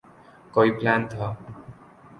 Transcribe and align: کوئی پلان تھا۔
کوئی 0.53 0.69
پلان 0.77 1.01
تھا۔ 1.11 1.27